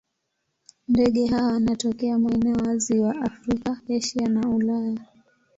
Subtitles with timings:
[0.87, 4.99] Ndege hawa wanatokea maeneo wazi wa Afrika, Asia na Ulaya.